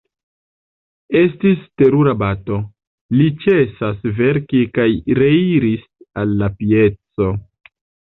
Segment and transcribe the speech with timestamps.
[1.17, 2.57] Estis terura bato:
[3.19, 4.87] li ĉesas verki kaj
[5.21, 5.85] reiris
[6.23, 7.29] al la pieco.